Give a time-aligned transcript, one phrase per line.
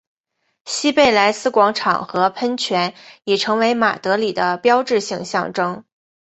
[0.65, 5.85] 西贝莱斯广场和喷泉已成为马德里的标志性象征。